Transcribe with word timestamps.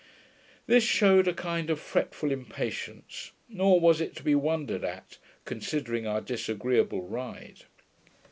This 0.65 0.83
shewed 0.83 1.27
a 1.27 1.31
kind 1.33 1.69
of 1.69 1.79
fretful 1.79 2.31
impatience; 2.31 3.33
nor 3.47 3.79
was 3.79 4.01
it 4.01 4.15
to 4.15 4.23
be 4.23 4.33
wondered 4.33 4.83
at, 4.83 5.19
considering 5.45 6.07
our 6.07 6.21
disagreeable 6.21 7.03
ride. 7.03 7.65